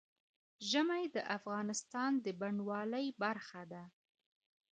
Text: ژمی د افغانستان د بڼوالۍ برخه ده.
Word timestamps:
ژمی 0.69 1.03
د 1.15 1.17
افغانستان 1.37 2.11
د 2.25 2.27
بڼوالۍ 2.39 3.07
برخه 3.23 3.61
ده. 3.71 3.83